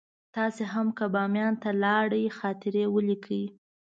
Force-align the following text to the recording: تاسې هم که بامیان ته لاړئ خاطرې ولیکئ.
تاسې 0.35 0.63
هم 0.73 0.87
که 0.97 1.05
بامیان 1.13 1.53
ته 1.61 1.69
لاړئ 1.83 2.25
خاطرې 2.37 2.85
ولیکئ. 2.95 3.43